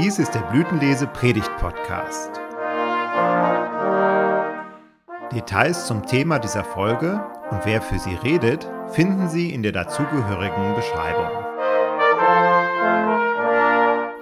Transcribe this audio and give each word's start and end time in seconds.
Dies 0.00 0.20
ist 0.20 0.32
der 0.32 0.42
Blütenlese 0.42 1.08
Predigt 1.08 1.50
Podcast. 1.58 2.30
Details 5.32 5.88
zum 5.88 6.06
Thema 6.06 6.38
dieser 6.38 6.62
Folge 6.62 7.20
und 7.50 7.66
wer 7.66 7.82
für 7.82 7.98
sie 7.98 8.14
redet, 8.14 8.70
finden 8.92 9.28
Sie 9.28 9.52
in 9.52 9.64
der 9.64 9.72
dazugehörigen 9.72 10.76
Beschreibung. 10.76 11.26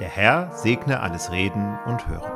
Der 0.01 0.09
Herr 0.09 0.51
segne 0.53 1.01
alles 1.01 1.31
Reden 1.31 1.79
und 1.85 2.09
Hören. 2.09 2.33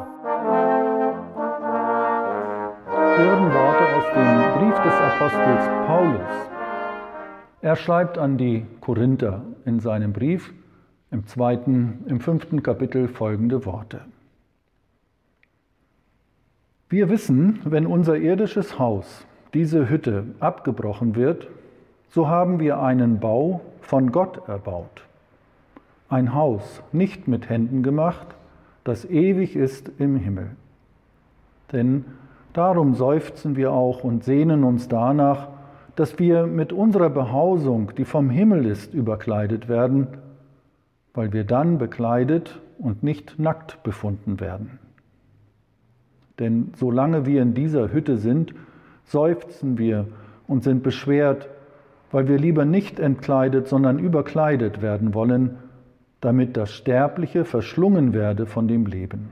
hören 3.17 3.55
Worte 3.55 3.97
aus 3.97 4.05
dem 4.15 4.61
Brief 4.61 4.83
des 4.83 4.93
Apostels 4.93 5.87
Paulus. 5.87 6.51
Er 7.63 7.77
schreibt 7.77 8.19
an 8.19 8.37
die 8.37 8.67
Korinther 8.83 9.41
in 9.65 9.81
seinem 9.81 10.13
Brief 10.13 10.53
im 11.11 11.27
zweiten, 11.27 12.05
im 12.07 12.21
fünften 12.21 12.63
Kapitel 12.63 13.09
folgende 13.09 13.65
Worte. 13.67 14.01
Wir 16.89 17.09
wissen, 17.09 17.61
wenn 17.65 17.87
unser 17.87 18.17
irdisches 18.17 18.79
Haus, 18.79 19.27
diese 19.55 19.89
Hütte, 19.89 20.25
abgebrochen 20.41 21.15
wird, 21.15 21.49
so 22.09 22.29
haben 22.29 22.59
wir 22.59 22.81
einen 22.81 23.21
Bau 23.21 23.61
von 23.81 24.11
Gott 24.13 24.49
erbaut. 24.49 25.07
Ein 26.09 26.35
Haus 26.35 26.83
nicht 26.93 27.29
mit 27.29 27.49
Händen 27.49 27.83
gemacht, 27.83 28.27
das 28.83 29.05
ewig 29.05 29.55
ist 29.55 29.91
im 29.99 30.17
Himmel. 30.17 30.51
Denn 31.73 32.05
darum 32.53 32.95
seufzen 32.95 33.55
wir 33.55 33.73
auch 33.73 34.03
und 34.03 34.25
sehnen 34.25 34.65
uns 34.65 34.89
danach, 34.89 35.49
dass 35.95 36.19
wir 36.19 36.47
mit 36.47 36.73
unserer 36.73 37.11
Behausung, 37.11 37.93
die 37.97 38.05
vom 38.05 38.31
Himmel 38.31 38.67
ist, 38.67 38.95
überkleidet 38.95 39.69
werden, 39.69 40.09
weil 41.15 41.33
wir 41.33 41.45
dann 41.45 41.79
bekleidet 41.79 42.61
und 42.79 43.03
nicht 43.03 43.39
nackt 43.39 43.83
befunden 43.83 44.41
werden. 44.41 44.79
Denn 46.39 46.73
solange 46.77 47.27
wir 47.27 47.43
in 47.43 47.55
dieser 47.55 47.93
Hütte 47.93 48.17
sind, 48.17 48.55
seufzen 49.05 49.77
wir 49.77 50.07
und 50.47 50.65
sind 50.65 50.83
beschwert, 50.83 51.49
weil 52.11 52.29
wir 52.29 52.39
lieber 52.39 52.65
nicht 52.65 52.99
entkleidet, 52.99 53.69
sondern 53.69 53.99
überkleidet 53.99 54.83
werden 54.83 55.15
wollen, 55.15 55.57
damit 56.21 56.57
das 56.57 56.73
Sterbliche 56.73 57.45
verschlungen 57.45 58.13
werde 58.13 58.47
von 58.47 58.69
dem 58.69 58.87
Leben, 58.87 59.31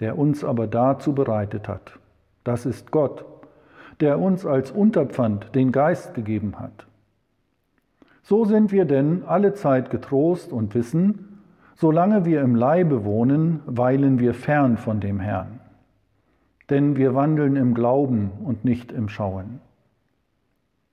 der 0.00 0.18
uns 0.18 0.44
aber 0.44 0.66
dazu 0.66 1.14
bereitet 1.14 1.68
hat. 1.68 1.98
Das 2.44 2.66
ist 2.66 2.90
Gott, 2.90 3.24
der 4.00 4.18
uns 4.18 4.46
als 4.46 4.70
Unterpfand 4.70 5.54
den 5.54 5.72
Geist 5.72 6.14
gegeben 6.14 6.58
hat. 6.58 6.86
So 8.22 8.44
sind 8.44 8.70
wir 8.70 8.84
denn 8.84 9.24
alle 9.26 9.54
Zeit 9.54 9.90
getrost 9.90 10.52
und 10.52 10.74
wissen, 10.74 11.40
solange 11.74 12.24
wir 12.24 12.40
im 12.42 12.54
Leibe 12.54 13.04
wohnen, 13.04 13.60
weilen 13.66 14.20
wir 14.20 14.34
fern 14.34 14.76
von 14.76 15.00
dem 15.00 15.18
Herrn. 15.18 15.60
Denn 16.70 16.96
wir 16.96 17.14
wandeln 17.14 17.56
im 17.56 17.74
Glauben 17.74 18.30
und 18.44 18.64
nicht 18.64 18.92
im 18.92 19.08
Schauen. 19.08 19.60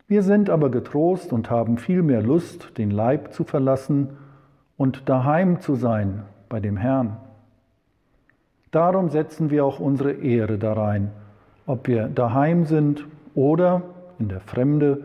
Wir 0.07 0.23
sind 0.23 0.49
aber 0.49 0.71
getrost 0.71 1.31
und 1.31 1.51
haben 1.51 1.77
viel 1.77 2.01
mehr 2.01 2.23
Lust, 2.23 2.77
den 2.79 2.89
Leib 2.89 3.31
zu 3.31 3.43
verlassen 3.43 4.09
und 4.75 5.07
daheim 5.07 5.61
zu 5.61 5.75
sein 5.75 6.23
bei 6.49 6.59
dem 6.59 6.77
Herrn. 6.77 7.17
Darum 8.71 9.09
setzen 9.09 9.51
wir 9.51 9.65
auch 9.65 9.79
unsere 9.79 10.13
Ehre 10.13 10.57
darein, 10.57 11.11
ob 11.67 11.87
wir 11.87 12.07
daheim 12.07 12.65
sind 12.65 13.05
oder 13.35 13.83
in 14.17 14.29
der 14.29 14.39
Fremde 14.39 15.03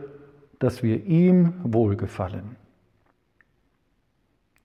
dass 0.59 0.83
wir 0.83 1.05
ihm 1.05 1.53
wohlgefallen. 1.63 2.55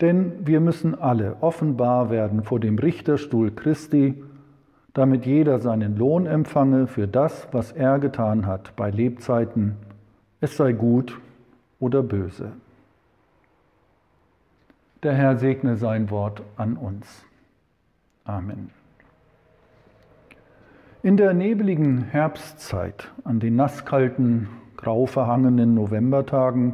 Denn 0.01 0.47
wir 0.47 0.61
müssen 0.61 0.95
alle 0.95 1.37
offenbar 1.43 2.11
werden 2.11 2.43
vor 2.43 2.59
dem 2.59 2.79
Richterstuhl 2.79 3.51
Christi, 3.51 4.15
damit 4.95 5.27
jeder 5.27 5.59
seinen 5.59 5.97
Lohn 5.97 6.27
empfange 6.27 6.87
für 6.87 7.07
das, 7.07 7.49
was 7.53 7.73
er 7.73 7.99
getan 7.99 8.47
hat 8.47 8.75
bei 8.77 8.91
Lebzeiten, 8.91 9.77
es 10.41 10.57
sei 10.57 10.73
gut 10.73 11.21
oder 11.79 12.03
böse. 12.03 12.53
Der 15.03 15.15
Herr 15.15 15.37
segne 15.37 15.77
sein 15.77 16.11
Wort 16.11 16.43
an 16.57 16.77
uns. 16.77 17.25
Amen. 18.25 18.71
In 21.03 21.17
der 21.17 21.33
nebligen 21.33 22.05
Herbstzeit, 22.05 23.11
an 23.25 23.41
den 23.41 23.57
nasskalten 23.57 24.49
grau 24.81 25.05
verhangenen 25.05 25.75
Novembertagen, 25.75 26.73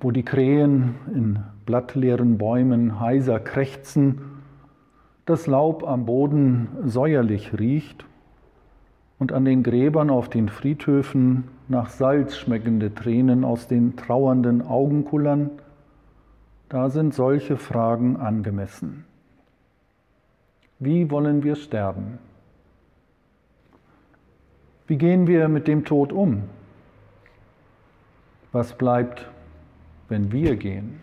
wo 0.00 0.12
die 0.12 0.22
Krähen 0.22 0.94
in 1.12 1.40
blattleeren 1.66 2.38
Bäumen 2.38 3.00
heiser 3.00 3.40
krächzen, 3.40 4.20
das 5.24 5.46
Laub 5.46 5.82
am 5.88 6.04
Boden 6.04 6.68
säuerlich 6.84 7.58
riecht 7.58 8.04
und 9.18 9.32
an 9.32 9.44
den 9.44 9.62
Gräbern 9.62 10.10
auf 10.10 10.28
den 10.28 10.48
Friedhöfen 10.48 11.44
nach 11.66 11.88
Salz 11.88 12.36
schmeckende 12.36 12.94
Tränen 12.94 13.44
aus 13.44 13.66
den 13.66 13.96
trauernden 13.96 14.62
Augen 14.62 15.04
kullern, 15.04 15.50
da 16.68 16.90
sind 16.90 17.14
solche 17.14 17.56
Fragen 17.56 18.18
angemessen. 18.18 19.04
Wie 20.78 21.10
wollen 21.10 21.42
wir 21.42 21.56
sterben? 21.56 22.18
Wie 24.86 24.98
gehen 24.98 25.26
wir 25.26 25.48
mit 25.48 25.66
dem 25.66 25.84
Tod 25.84 26.12
um? 26.12 26.42
Was 28.54 28.72
bleibt, 28.72 29.28
wenn 30.08 30.30
wir 30.30 30.54
gehen? 30.54 31.00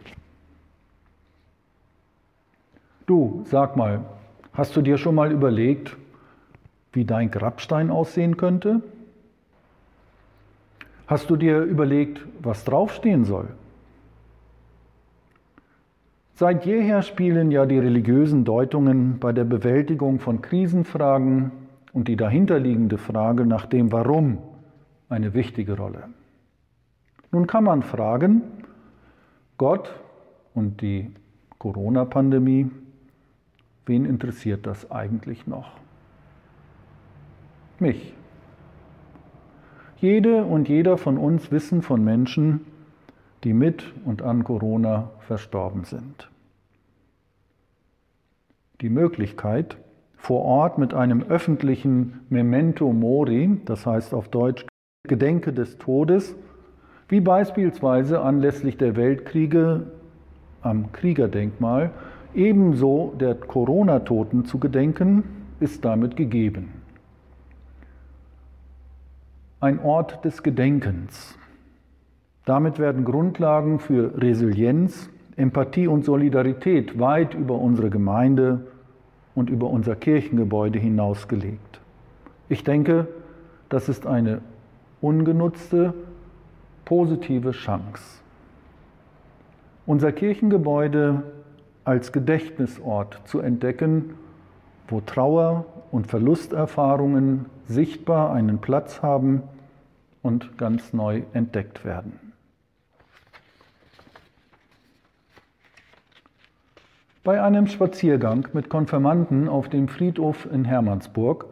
Du, 3.05 3.43
sag 3.43 3.75
mal, 3.75 4.05
hast 4.53 4.73
du 4.77 4.81
dir 4.81 4.97
schon 4.97 5.15
mal 5.15 5.33
überlegt, 5.33 5.97
wie 6.93 7.03
dein 7.03 7.29
Grabstein 7.29 7.89
aussehen 7.89 8.37
könnte? 8.37 8.81
Hast 11.07 11.29
du 11.29 11.35
dir 11.35 11.59
überlegt, 11.63 12.25
was 12.41 12.63
draufstehen 12.63 13.25
soll? 13.25 13.49
Seit 16.35 16.65
jeher 16.65 17.01
spielen 17.01 17.51
ja 17.51 17.65
die 17.65 17.79
religiösen 17.79 18.45
Deutungen 18.45 19.19
bei 19.19 19.33
der 19.33 19.43
Bewältigung 19.43 20.21
von 20.21 20.41
Krisenfragen 20.41 21.51
und 21.91 22.07
die 22.07 22.15
dahinterliegende 22.15 22.97
Frage 22.97 23.45
nach 23.45 23.65
dem 23.65 23.91
Warum 23.91 24.37
eine 25.09 25.33
wichtige 25.33 25.75
Rolle. 25.75 26.05
Nun 27.31 27.47
kann 27.47 27.63
man 27.63 27.81
fragen, 27.81 28.41
Gott 29.57 29.93
und 30.53 30.81
die 30.81 31.13
Corona-Pandemie, 31.59 32.69
wen 33.85 34.05
interessiert 34.05 34.65
das 34.65 34.91
eigentlich 34.91 35.47
noch? 35.47 35.71
Mich. 37.79 38.13
Jede 39.97 40.43
und 40.43 40.67
jeder 40.67 40.97
von 40.97 41.17
uns 41.17 41.51
wissen 41.51 41.81
von 41.81 42.03
Menschen, 42.03 42.65
die 43.43 43.53
mit 43.53 43.93
und 44.03 44.21
an 44.21 44.43
Corona 44.43 45.11
verstorben 45.19 45.83
sind. 45.83 46.29
Die 48.81 48.89
Möglichkeit, 48.89 49.77
vor 50.17 50.43
Ort 50.43 50.77
mit 50.77 50.93
einem 50.93 51.23
öffentlichen 51.23 52.21
Memento 52.29 52.91
Mori, 52.91 53.59
das 53.65 53.85
heißt 53.85 54.13
auf 54.13 54.27
Deutsch 54.27 54.65
Gedenke 55.07 55.53
des 55.53 55.77
Todes, 55.77 56.35
wie 57.11 57.19
beispielsweise 57.19 58.21
anlässlich 58.21 58.77
der 58.77 58.95
Weltkriege 58.95 59.83
am 60.61 60.93
Kriegerdenkmal, 60.93 61.91
ebenso 62.33 63.13
der 63.19 63.35
Corona-Toten 63.35 64.45
zu 64.45 64.59
gedenken, 64.59 65.23
ist 65.59 65.83
damit 65.83 66.15
gegeben. 66.15 66.71
Ein 69.59 69.79
Ort 69.79 70.23
des 70.23 70.41
Gedenkens. 70.41 71.37
Damit 72.45 72.79
werden 72.79 73.03
Grundlagen 73.03 73.79
für 73.79 74.17
Resilienz, 74.17 75.09
Empathie 75.35 75.87
und 75.87 76.05
Solidarität 76.05 76.97
weit 76.97 77.33
über 77.33 77.55
unsere 77.55 77.89
Gemeinde 77.89 78.67
und 79.35 79.49
über 79.49 79.69
unser 79.69 79.97
Kirchengebäude 79.97 80.79
hinausgelegt. 80.79 81.81
Ich 82.47 82.63
denke, 82.63 83.07
das 83.67 83.89
ist 83.89 84.07
eine 84.07 84.39
ungenutzte 85.01 85.93
positive 86.91 87.51
Chance. 87.51 88.19
Unser 89.85 90.11
Kirchengebäude 90.11 91.23
als 91.85 92.11
Gedächtnisort 92.11 93.21
zu 93.23 93.39
entdecken, 93.39 94.15
wo 94.89 94.99
Trauer 94.99 95.63
und 95.91 96.07
Verlusterfahrungen 96.07 97.45
sichtbar 97.65 98.33
einen 98.33 98.59
Platz 98.59 99.01
haben 99.01 99.41
und 100.21 100.57
ganz 100.57 100.91
neu 100.91 101.21
entdeckt 101.31 101.85
werden. 101.85 102.33
Bei 107.23 107.41
einem 107.41 107.67
Spaziergang 107.67 108.49
mit 108.51 108.67
Konfirmanden 108.67 109.47
auf 109.47 109.69
dem 109.69 109.87
Friedhof 109.87 110.45
in 110.51 110.65
Hermannsburg 110.65 111.45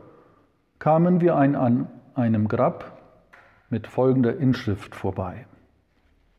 kamen 0.79 1.21
wir 1.21 1.37
an 1.37 1.87
einem 2.13 2.49
Grab 2.49 2.98
mit 3.69 3.87
folgender 3.87 4.37
Inschrift 4.37 4.95
vorbei. 4.95 5.45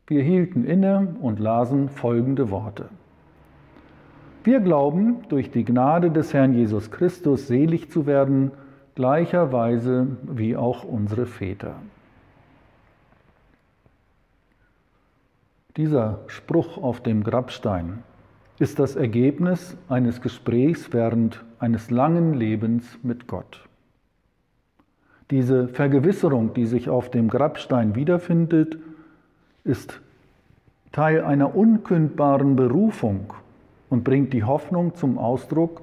Wir 0.07 0.23
hielten 0.23 0.65
inne 0.65 1.15
und 1.21 1.39
lasen 1.39 1.89
folgende 1.89 2.51
Worte. 2.51 2.89
Wir 4.43 4.59
glauben, 4.59 5.23
durch 5.29 5.51
die 5.51 5.63
Gnade 5.63 6.11
des 6.11 6.33
Herrn 6.33 6.53
Jesus 6.53 6.91
Christus 6.91 7.47
selig 7.47 7.91
zu 7.91 8.05
werden, 8.07 8.51
gleicherweise 8.95 10.07
wie 10.23 10.57
auch 10.57 10.83
unsere 10.83 11.25
Väter. 11.25 11.75
Dieser 15.77 16.19
Spruch 16.27 16.77
auf 16.77 17.01
dem 17.01 17.23
Grabstein 17.23 18.03
ist 18.59 18.79
das 18.79 18.95
Ergebnis 18.95 19.77
eines 19.87 20.21
Gesprächs 20.21 20.91
während 20.91 21.45
eines 21.59 21.89
langen 21.89 22.33
Lebens 22.33 22.99
mit 23.03 23.27
Gott. 23.27 23.69
Diese 25.31 25.69
Vergewisserung, 25.69 26.53
die 26.53 26.65
sich 26.65 26.89
auf 26.89 27.09
dem 27.09 27.29
Grabstein 27.29 27.95
wiederfindet, 27.95 28.77
ist 29.63 30.01
Teil 30.91 31.23
einer 31.23 31.55
unkündbaren 31.55 32.57
Berufung 32.57 33.33
und 33.89 34.03
bringt 34.03 34.33
die 34.33 34.43
Hoffnung 34.43 34.93
zum 34.95 35.17
Ausdruck, 35.17 35.81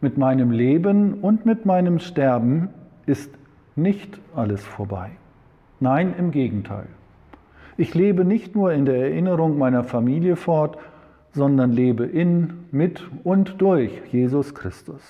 mit 0.00 0.16
meinem 0.16 0.52
Leben 0.52 1.14
und 1.14 1.44
mit 1.44 1.66
meinem 1.66 1.98
Sterben 1.98 2.68
ist 3.04 3.30
nicht 3.74 4.20
alles 4.34 4.64
vorbei. 4.64 5.10
Nein, 5.80 6.14
im 6.16 6.30
Gegenteil. 6.30 6.86
Ich 7.76 7.94
lebe 7.94 8.24
nicht 8.24 8.54
nur 8.54 8.72
in 8.72 8.84
der 8.84 8.96
Erinnerung 8.96 9.58
meiner 9.58 9.84
Familie 9.84 10.36
fort, 10.36 10.78
sondern 11.32 11.72
lebe 11.72 12.04
in, 12.04 12.64
mit 12.70 13.08
und 13.24 13.60
durch 13.60 13.90
Jesus 14.10 14.54
Christus. 14.54 15.02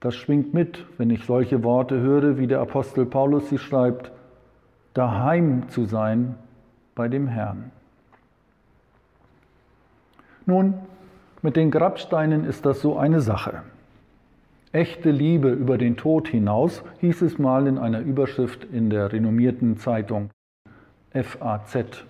Das 0.00 0.14
schwingt 0.14 0.54
mit, 0.54 0.86
wenn 0.96 1.10
ich 1.10 1.26
solche 1.26 1.62
Worte 1.62 2.00
höre, 2.00 2.38
wie 2.38 2.46
der 2.46 2.60
Apostel 2.60 3.04
Paulus 3.04 3.50
sie 3.50 3.58
schreibt, 3.58 4.10
daheim 4.94 5.68
zu 5.68 5.84
sein 5.84 6.36
bei 6.94 7.08
dem 7.08 7.28
Herrn. 7.28 7.70
Nun, 10.46 10.74
mit 11.42 11.56
den 11.56 11.70
Grabsteinen 11.70 12.44
ist 12.44 12.64
das 12.64 12.80
so 12.80 12.96
eine 12.96 13.20
Sache. 13.20 13.62
Echte 14.72 15.10
Liebe 15.10 15.50
über 15.50 15.78
den 15.78 15.96
Tod 15.96 16.28
hinaus 16.28 16.82
hieß 17.00 17.22
es 17.22 17.38
mal 17.38 17.66
in 17.66 17.76
einer 17.76 18.00
Überschrift 18.00 18.64
in 18.64 18.88
der 18.88 19.12
renommierten 19.12 19.76
Zeitung 19.76 20.30
FAZ. 21.12 22.04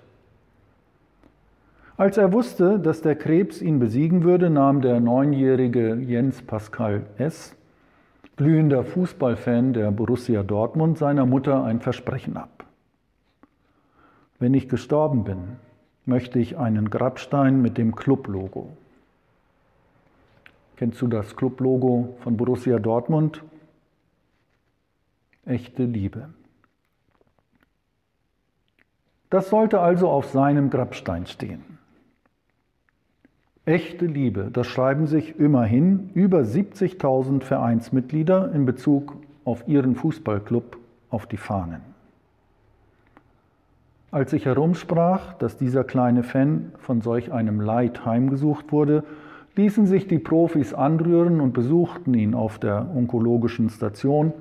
Als 1.97 2.17
er 2.19 2.33
wusste, 2.33 2.79
dass 2.79 3.03
der 3.03 3.17
Krebs 3.17 3.61
ihn 3.61 3.79
besiegen 3.79 4.23
würde, 4.23 4.49
nahm 4.49 4.81
der 4.81 5.01
neunjährige 5.01 5.97
Jens 5.97 6.43
Pascal 6.43 7.07
S., 7.19 7.57
glühender 8.41 8.85
Fußballfan 8.85 9.75
der 9.75 9.91
Borussia 9.91 10.43
Dortmund, 10.43 10.97
seiner 10.97 11.27
Mutter 11.27 11.63
ein 11.63 11.79
Versprechen 11.79 12.39
ab. 12.39 12.65
Wenn 14.39 14.55
ich 14.55 14.67
gestorben 14.67 15.25
bin, 15.25 15.59
möchte 16.07 16.39
ich 16.39 16.57
einen 16.57 16.89
Grabstein 16.89 17.61
mit 17.61 17.77
dem 17.77 17.95
Club-Logo. 17.95 18.75
Kennst 20.77 21.03
du 21.03 21.07
das 21.07 21.37
Club-Logo 21.37 22.17
von 22.21 22.39
Borussia 22.39 22.79
Dortmund? 22.79 23.43
Echte 25.45 25.85
Liebe. 25.85 26.31
Das 29.29 29.51
sollte 29.51 29.81
also 29.81 30.09
auf 30.09 30.31
seinem 30.31 30.71
Grabstein 30.71 31.27
stehen. 31.27 31.79
Echte 33.71 34.07
Liebe, 34.07 34.51
das 34.53 34.67
schreiben 34.67 35.07
sich 35.07 35.39
immerhin 35.39 36.11
über 36.15 36.41
70.000 36.41 37.45
Vereinsmitglieder 37.45 38.51
in 38.53 38.67
Bezug 38.67 39.15
auf 39.45 39.69
ihren 39.69 39.95
Fußballclub 39.95 40.77
auf 41.09 41.29
die 41.29 41.37
Fahnen. 41.37 41.81
Als 44.11 44.33
ich 44.33 44.45
herumsprach, 44.45 45.35
dass 45.35 45.57
dieser 45.57 45.85
kleine 45.85 46.25
Fan 46.25 46.73
von 46.79 47.01
solch 47.01 47.31
einem 47.31 47.61
Leid 47.61 48.05
heimgesucht 48.05 48.73
wurde, 48.73 49.05
ließen 49.55 49.87
sich 49.87 50.09
die 50.09 50.19
Profis 50.19 50.75
anrühren 50.75 51.41
und 51.41 51.53
besuchten 51.53 52.15
ihn 52.15 52.35
auf 52.35 52.59
der 52.59 52.89
onkologischen 52.93 53.71
Station, 53.71 54.33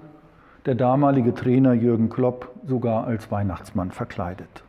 der 0.65 0.73
damalige 0.73 1.35
Trainer 1.35 1.73
Jürgen 1.73 2.09
Klopp 2.09 2.49
sogar 2.65 3.05
als 3.05 3.29
Weihnachtsmann 3.29 3.91
verkleidet. 3.91 4.63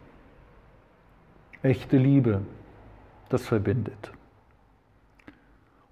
Echte 1.63 1.97
Liebe, 1.97 2.43
das 3.31 3.47
verbindet. 3.47 4.13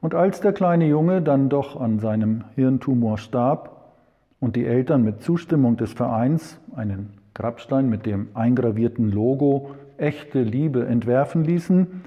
Und 0.00 0.14
als 0.14 0.40
der 0.40 0.52
kleine 0.52 0.86
Junge 0.86 1.22
dann 1.22 1.48
doch 1.48 1.80
an 1.80 1.98
seinem 1.98 2.44
Hirntumor 2.54 3.18
starb 3.18 3.92
und 4.40 4.54
die 4.54 4.66
Eltern 4.66 5.02
mit 5.02 5.22
Zustimmung 5.22 5.76
des 5.76 5.92
Vereins 5.92 6.60
einen 6.76 7.10
Grabstein 7.34 7.88
mit 7.88 8.06
dem 8.06 8.28
eingravierten 8.34 9.10
Logo 9.10 9.74
echte 9.96 10.42
Liebe 10.42 10.86
entwerfen 10.86 11.44
ließen, 11.44 12.02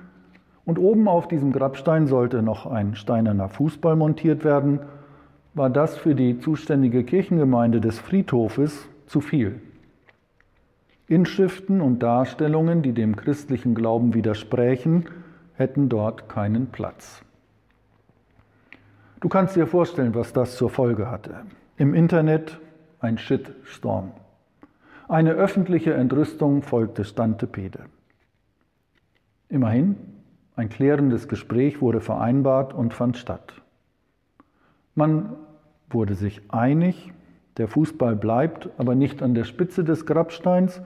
und 0.63 0.77
oben 0.77 1.07
auf 1.07 1.27
diesem 1.27 1.51
Grabstein 1.51 2.07
sollte 2.07 2.41
noch 2.41 2.65
ein 2.65 2.95
steinerner 2.95 3.49
Fußball 3.49 3.95
montiert 3.95 4.43
werden, 4.43 4.79
war 5.53 5.69
das 5.69 5.97
für 5.97 6.15
die 6.15 6.39
zuständige 6.39 7.03
Kirchengemeinde 7.03 7.81
des 7.81 7.99
Friedhofes 7.99 8.87
zu 9.07 9.21
viel. 9.21 9.59
Inschriften 11.07 11.81
und 11.81 12.01
Darstellungen, 12.01 12.83
die 12.83 12.93
dem 12.93 13.17
christlichen 13.17 13.75
Glauben 13.75 14.13
widersprächen, 14.13 15.05
hätten 15.55 15.89
dort 15.89 16.29
keinen 16.29 16.67
Platz. 16.67 17.21
Du 19.21 19.29
kannst 19.29 19.55
dir 19.55 19.67
vorstellen, 19.67 20.15
was 20.15 20.33
das 20.33 20.57
zur 20.57 20.71
Folge 20.71 21.09
hatte. 21.09 21.43
Im 21.77 21.93
Internet 21.93 22.59
ein 22.99 23.19
Shitstorm. 23.19 24.11
Eine 25.07 25.33
öffentliche 25.33 25.93
Entrüstung 25.93 26.63
folgte 26.63 27.05
Stantepede. 27.05 27.81
Immerhin, 29.47 29.95
ein 30.55 30.69
klärendes 30.69 31.27
Gespräch 31.27 31.81
wurde 31.81 32.01
vereinbart 32.01 32.73
und 32.73 32.95
fand 32.95 33.15
statt. 33.15 33.53
Man 34.95 35.33
wurde 35.89 36.15
sich 36.15 36.41
einig, 36.51 37.13
der 37.57 37.67
Fußball 37.67 38.15
bleibt, 38.15 38.69
aber 38.79 38.95
nicht 38.95 39.21
an 39.21 39.35
der 39.35 39.43
Spitze 39.43 39.83
des 39.83 40.07
Grabsteins, 40.07 40.81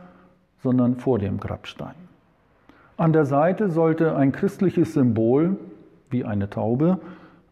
sondern 0.61 0.97
vor 0.97 1.19
dem 1.19 1.39
Grabstein. 1.39 1.95
An 2.97 3.13
der 3.13 3.25
Seite 3.25 3.69
sollte 3.69 4.15
ein 4.17 4.33
christliches 4.33 4.93
Symbol, 4.93 5.57
wie 6.09 6.25
eine 6.25 6.49
Taube, 6.49 6.99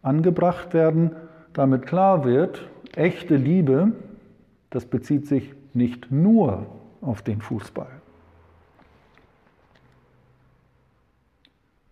angebracht 0.03 0.73
werden, 0.73 1.11
damit 1.53 1.87
klar 1.87 2.23
wird, 2.23 2.69
echte 2.95 3.35
Liebe, 3.35 3.93
das 4.69 4.85
bezieht 4.85 5.27
sich 5.27 5.53
nicht 5.73 6.11
nur 6.11 6.67
auf 7.01 7.21
den 7.21 7.41
Fußball. 7.41 7.89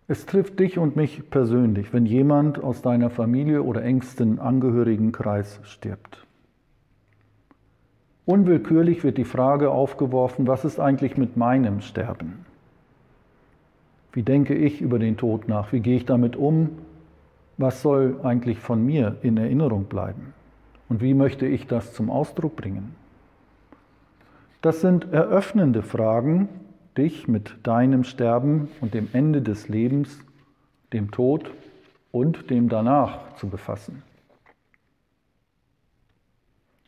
Es 0.08 0.26
trifft 0.26 0.60
dich 0.60 0.78
und 0.78 0.94
mich 0.94 1.30
persönlich, 1.30 1.92
wenn 1.92 2.06
jemand 2.06 2.62
aus 2.62 2.82
deiner 2.82 3.08
Familie 3.08 3.62
oder 3.62 3.82
engsten 3.82 4.38
Angehörigenkreis 4.38 5.60
stirbt. 5.62 6.26
Unwillkürlich 8.24 9.02
wird 9.04 9.16
die 9.16 9.24
Frage 9.24 9.70
aufgeworfen, 9.70 10.46
was 10.46 10.64
ist 10.64 10.78
eigentlich 10.78 11.16
mit 11.16 11.36
meinem 11.36 11.80
Sterben? 11.80 12.44
Wie 14.12 14.22
denke 14.22 14.54
ich 14.54 14.80
über 14.80 14.98
den 14.98 15.16
Tod 15.16 15.48
nach? 15.48 15.72
Wie 15.72 15.80
gehe 15.80 15.96
ich 15.96 16.04
damit 16.04 16.36
um? 16.36 16.70
Was 17.58 17.82
soll 17.82 18.20
eigentlich 18.22 18.58
von 18.58 18.84
mir 18.84 19.16
in 19.22 19.36
Erinnerung 19.36 19.84
bleiben? 19.84 20.34
Und 20.88 21.00
wie 21.00 21.14
möchte 21.14 21.46
ich 21.46 21.66
das 21.66 21.92
zum 21.94 22.10
Ausdruck 22.10 22.56
bringen? 22.56 22.94
Das 24.60 24.80
sind 24.80 25.12
eröffnende 25.12 25.82
Fragen, 25.82 26.48
dich 26.96 27.28
mit 27.28 27.56
deinem 27.62 28.04
Sterben 28.04 28.68
und 28.80 28.94
dem 28.94 29.08
Ende 29.12 29.42
des 29.42 29.68
Lebens, 29.68 30.20
dem 30.92 31.10
Tod 31.10 31.50
und 32.10 32.50
dem 32.50 32.68
danach 32.68 33.34
zu 33.36 33.48
befassen. 33.48 34.02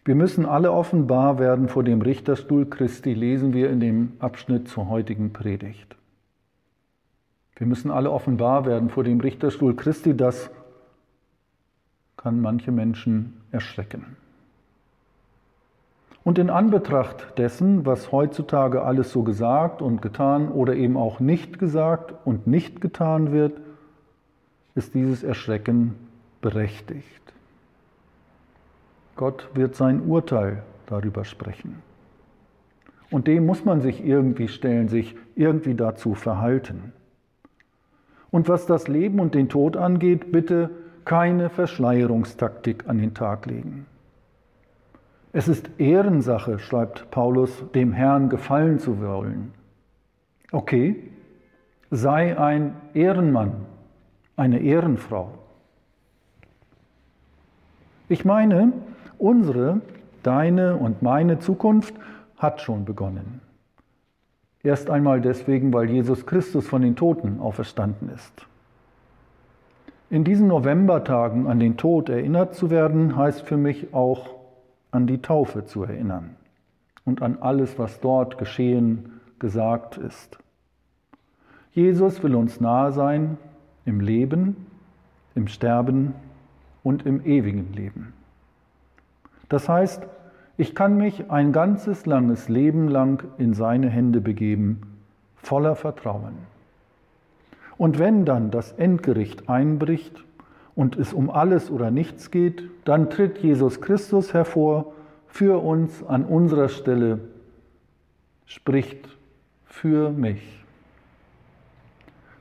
Wir 0.04 0.14
müssen 0.14 0.44
alle 0.44 0.70
offenbar 0.70 1.38
werden 1.38 1.68
vor 1.68 1.82
dem 1.82 2.02
Richterstuhl 2.02 2.68
Christi, 2.68 3.14
lesen 3.14 3.54
wir 3.54 3.70
in 3.70 3.80
dem 3.80 4.12
Abschnitt 4.18 4.68
zur 4.68 4.90
heutigen 4.90 5.32
Predigt. 5.32 5.96
Wir 7.56 7.66
müssen 7.66 7.90
alle 7.90 8.10
offenbar 8.10 8.66
werden 8.66 8.90
vor 8.90 9.04
dem 9.04 9.20
Richterstuhl 9.20 9.76
Christi, 9.76 10.16
das 10.16 10.50
kann 12.16 12.40
manche 12.40 12.72
Menschen 12.72 13.40
erschrecken. 13.52 14.16
Und 16.24 16.38
in 16.38 16.48
Anbetracht 16.48 17.38
dessen, 17.38 17.84
was 17.84 18.10
heutzutage 18.10 18.82
alles 18.82 19.12
so 19.12 19.22
gesagt 19.22 19.82
und 19.82 20.00
getan 20.00 20.48
oder 20.48 20.74
eben 20.74 20.96
auch 20.96 21.20
nicht 21.20 21.58
gesagt 21.58 22.14
und 22.24 22.46
nicht 22.46 22.80
getan 22.80 23.30
wird, 23.30 23.60
ist 24.74 24.94
dieses 24.94 25.22
Erschrecken 25.22 25.94
berechtigt. 26.40 27.04
Gott 29.16 29.50
wird 29.54 29.76
sein 29.76 30.00
Urteil 30.06 30.62
darüber 30.86 31.24
sprechen. 31.24 31.82
Und 33.10 33.26
dem 33.26 33.46
muss 33.46 33.64
man 33.64 33.82
sich 33.82 34.04
irgendwie 34.04 34.48
stellen, 34.48 34.88
sich 34.88 35.14
irgendwie 35.36 35.74
dazu 35.74 36.14
verhalten. 36.14 36.92
Und 38.34 38.48
was 38.48 38.66
das 38.66 38.88
Leben 38.88 39.20
und 39.20 39.36
den 39.36 39.48
Tod 39.48 39.76
angeht, 39.76 40.32
bitte 40.32 40.68
keine 41.04 41.50
Verschleierungstaktik 41.50 42.88
an 42.88 42.98
den 42.98 43.14
Tag 43.14 43.46
legen. 43.46 43.86
Es 45.32 45.46
ist 45.46 45.70
Ehrensache, 45.78 46.58
schreibt 46.58 47.12
Paulus, 47.12 47.62
dem 47.76 47.92
Herrn 47.92 48.30
gefallen 48.30 48.80
zu 48.80 49.00
wollen. 49.00 49.52
Okay, 50.50 50.96
sei 51.92 52.36
ein 52.36 52.74
Ehrenmann, 52.92 53.52
eine 54.34 54.58
Ehrenfrau. 54.58 55.30
Ich 58.08 58.24
meine, 58.24 58.72
unsere, 59.16 59.80
deine 60.24 60.74
und 60.74 61.02
meine 61.02 61.38
Zukunft 61.38 61.94
hat 62.36 62.60
schon 62.60 62.84
begonnen. 62.84 63.43
Erst 64.64 64.88
einmal 64.88 65.20
deswegen, 65.20 65.72
weil 65.74 65.90
Jesus 65.90 66.24
Christus 66.24 66.66
von 66.66 66.80
den 66.80 66.96
Toten 66.96 67.38
auferstanden 67.38 68.08
ist. 68.08 68.46
In 70.08 70.24
diesen 70.24 70.48
Novembertagen 70.48 71.46
an 71.46 71.60
den 71.60 71.76
Tod 71.76 72.08
erinnert 72.08 72.54
zu 72.54 72.70
werden, 72.70 73.14
heißt 73.14 73.42
für 73.42 73.58
mich 73.58 73.92
auch 73.92 74.30
an 74.90 75.06
die 75.06 75.20
Taufe 75.20 75.66
zu 75.66 75.84
erinnern 75.84 76.36
und 77.04 77.20
an 77.20 77.38
alles, 77.40 77.78
was 77.78 78.00
dort 78.00 78.38
geschehen, 78.38 79.20
gesagt 79.38 79.98
ist. 79.98 80.38
Jesus 81.72 82.22
will 82.22 82.34
uns 82.34 82.60
nahe 82.60 82.92
sein 82.92 83.36
im 83.84 84.00
Leben, 84.00 84.66
im 85.34 85.46
Sterben 85.48 86.14
und 86.82 87.04
im 87.04 87.22
ewigen 87.26 87.72
Leben. 87.74 88.14
Das 89.48 89.68
heißt, 89.68 90.06
ich 90.56 90.74
kann 90.74 90.96
mich 90.96 91.30
ein 91.30 91.52
ganzes 91.52 92.06
langes 92.06 92.48
Leben 92.48 92.88
lang 92.88 93.24
in 93.38 93.54
seine 93.54 93.88
Hände 93.88 94.20
begeben, 94.20 94.80
voller 95.36 95.74
Vertrauen. 95.74 96.34
Und 97.76 97.98
wenn 97.98 98.24
dann 98.24 98.50
das 98.50 98.72
Endgericht 98.72 99.48
einbricht 99.48 100.22
und 100.76 100.96
es 100.96 101.12
um 101.12 101.28
alles 101.28 101.70
oder 101.70 101.90
nichts 101.90 102.30
geht, 102.30 102.62
dann 102.84 103.10
tritt 103.10 103.38
Jesus 103.38 103.80
Christus 103.80 104.32
hervor 104.32 104.92
für 105.26 105.62
uns 105.62 106.04
an 106.04 106.24
unserer 106.24 106.68
Stelle, 106.68 107.18
spricht 108.46 109.08
für 109.64 110.10
mich. 110.10 110.64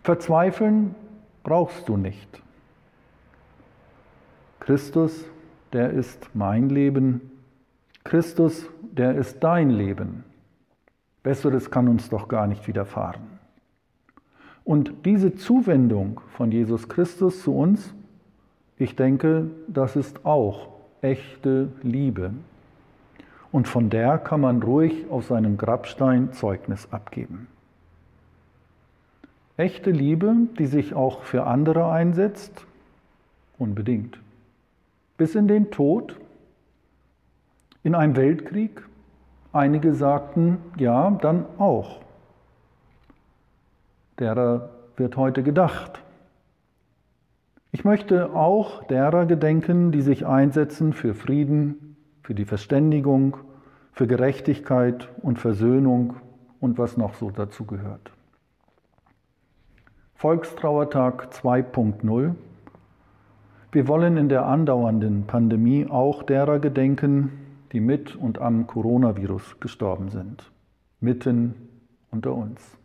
Verzweifeln 0.04 0.94
brauchst 1.42 1.90
du 1.90 1.98
nicht. 1.98 2.42
Christus, 4.60 5.26
der 5.74 5.90
ist 5.90 6.30
mein 6.36 6.70
Leben. 6.70 7.33
Christus, 8.04 8.70
der 8.82 9.16
ist 9.16 9.44
dein 9.44 9.70
Leben. 9.70 10.24
Besseres 11.24 11.72
kann 11.72 11.88
uns 11.88 12.10
doch 12.10 12.28
gar 12.28 12.48
nicht 12.48 12.68
widerfahren. 12.68 13.22
Und 14.66 15.06
diese 15.06 15.36
Zuwendung 15.36 16.22
von 16.38 16.52
Jesus 16.52 16.90
Christus 16.90 17.42
zu 17.42 17.56
uns, 17.56 17.94
ich 18.78 18.96
denke, 18.96 19.50
das 19.68 19.96
ist 19.96 20.26
auch 20.26 20.70
echte 21.02 21.70
Liebe. 21.82 22.34
Und 23.52 23.68
von 23.68 23.90
der 23.90 24.18
kann 24.18 24.42
man 24.42 24.64
ruhig 24.64 25.06
auf 25.10 25.26
seinem 25.26 25.58
Grabstein 25.58 26.34
Zeugnis 26.34 26.88
abgeben. 26.92 27.48
Echte 29.58 29.92
Liebe, 29.92 30.36
die 30.58 30.66
sich 30.66 30.96
auch 30.96 31.24
für 31.24 31.46
andere 31.46 31.92
einsetzt, 31.92 32.66
unbedingt. 33.60 34.18
Bis 35.18 35.36
in 35.36 35.48
den 35.48 35.70
Tod, 35.70 36.20
in 37.84 37.96
einem 37.96 38.16
Weltkrieg, 38.16 38.82
einige 39.52 39.94
sagten, 39.94 40.58
ja, 40.78 41.12
dann 41.12 41.46
auch. 41.58 42.00
Derer 44.20 44.70
wird 44.96 45.18
heute 45.18 45.44
gedacht. 45.44 46.02
Ich 47.72 47.84
möchte 47.84 48.34
auch 48.36 48.84
derer 48.84 49.26
gedenken, 49.26 49.92
die 49.92 50.02
sich 50.02 50.26
einsetzen 50.26 50.94
für 50.94 51.14
Frieden, 51.14 51.98
für 52.22 52.36
die 52.36 52.46
Verständigung, 52.46 53.38
für 53.92 54.08
Gerechtigkeit 54.08 55.10
und 55.22 55.40
Versöhnung 55.40 56.16
und 56.60 56.78
was 56.78 56.98
noch 56.98 57.16
so 57.16 57.32
dazu 57.32 57.66
gehört. 57.66 58.12
Volkstrauertag 60.16 61.30
2.0. 61.32 62.36
Wir 63.72 63.88
wollen 63.88 64.18
in 64.18 64.30
der 64.30 64.46
andauernden 64.46 65.26
Pandemie 65.26 65.88
auch 65.90 66.24
derer 66.24 66.60
gedenken, 66.60 67.43
die 67.74 67.80
mit 67.80 68.16
und 68.16 68.40
am 68.40 68.68
Coronavirus 68.68 69.60
gestorben 69.60 70.10
sind, 70.10 70.52
mitten 71.00 71.56
unter 72.12 72.34
uns. 72.34 72.78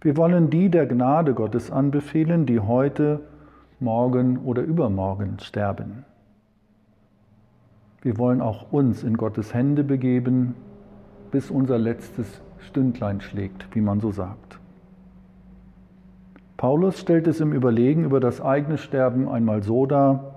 Wir 0.00 0.16
wollen 0.16 0.50
die 0.50 0.68
der 0.68 0.86
Gnade 0.86 1.34
Gottes 1.34 1.70
anbefehlen, 1.70 2.46
die 2.46 2.58
heute, 2.58 3.20
morgen 3.78 4.38
oder 4.38 4.62
übermorgen 4.62 5.38
sterben. 5.38 6.04
Wir 8.00 8.18
wollen 8.18 8.40
auch 8.40 8.72
uns 8.72 9.04
in 9.04 9.16
Gottes 9.16 9.54
Hände 9.54 9.84
begeben, 9.84 10.54
bis 11.30 11.50
unser 11.50 11.78
letztes 11.78 12.40
Stündlein 12.58 13.20
schlägt, 13.20 13.66
wie 13.74 13.80
man 13.80 14.00
so 14.00 14.10
sagt. 14.10 14.58
Paulus 16.56 16.98
stellt 16.98 17.26
es 17.26 17.40
im 17.40 17.52
Überlegen 17.52 18.04
über 18.04 18.20
das 18.20 18.40
eigene 18.40 18.78
Sterben 18.78 19.28
einmal 19.28 19.62
so 19.62 19.86
dar, 19.86 20.31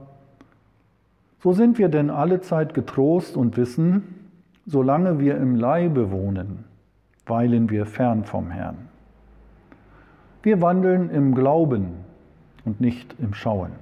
so 1.46 1.54
sind 1.54 1.78
wir 1.78 1.90
denn 1.90 2.10
alle 2.10 2.42
Zeit 2.42 2.74
getrost 2.74 3.38
und 3.38 3.56
wissen, 3.56 4.32
solange 4.66 5.20
wir 5.20 5.38
im 5.38 5.54
Leibe 5.54 6.10
wohnen, 6.10 6.64
weilen 7.28 7.70
wir 7.70 7.86
fern 7.86 8.24
vom 8.24 8.50
Herrn. 8.50 8.90
Wir 10.42 10.60
wandeln 10.60 11.12
im 11.12 11.36
Glauben 11.36 11.98
und 12.66 12.82
nicht 12.82 13.16
im 13.20 13.36
Schauen. 13.36 13.74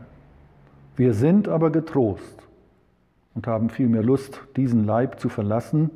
Wir 0.98 1.14
sind 1.14 1.48
aber 1.48 1.70
getrost 1.70 2.46
und 3.34 3.48
haben 3.48 3.70
vielmehr 3.70 4.04
Lust, 4.04 4.42
diesen 4.58 4.84
Leib 4.84 5.22
zu 5.22 5.30
verlassen 5.30 5.90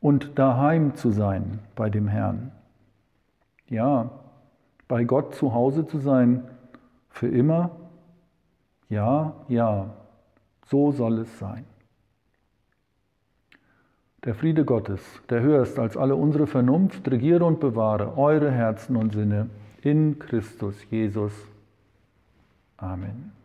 und 0.00 0.40
daheim 0.40 0.96
zu 0.96 1.12
sein 1.12 1.60
bei 1.76 1.88
dem 1.88 2.08
Herrn. 2.08 2.50
Ja, 3.68 4.10
bei 4.88 5.04
Gott 5.04 5.36
zu 5.36 5.54
Hause 5.54 5.86
zu 5.86 5.98
sein, 5.98 6.42
für 7.10 7.28
immer? 7.28 7.70
Ja, 8.88 9.34
ja, 9.46 9.90
so 10.70 10.92
soll 10.92 11.20
es 11.20 11.38
sein. 11.38 11.64
Der 14.24 14.34
Friede 14.34 14.64
Gottes, 14.64 15.00
der 15.30 15.40
höher 15.40 15.62
ist 15.62 15.78
als 15.78 15.96
alle 15.96 16.16
unsere 16.16 16.46
Vernunft, 16.46 17.08
regiere 17.10 17.44
und 17.44 17.60
bewahre 17.60 18.18
eure 18.18 18.50
Herzen 18.50 18.96
und 18.96 19.12
Sinne 19.12 19.48
in 19.82 20.18
Christus 20.18 20.74
Jesus. 20.90 21.32
Amen. 22.76 23.37